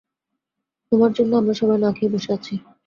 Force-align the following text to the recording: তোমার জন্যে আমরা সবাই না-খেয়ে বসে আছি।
তোমার 0.91 1.11
জন্যে 1.13 1.35
আমরা 1.37 1.53
সবাই 1.53 1.77
না-খেয়ে 1.79 2.13
বসে 2.13 2.29
আছি। 2.37 2.53